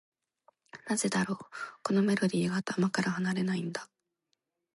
[0.87, 1.39] なぜだろう、
[1.83, 3.87] このメロディーが頭から離れないんだ。